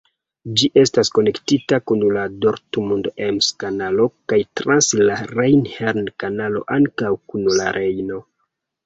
[0.59, 8.19] Ĝi estas konektita kun la Dortmund-Ems-Kanalo kaj trans la Rejn-Herne-Kanalo ankaŭ kun la Rejno.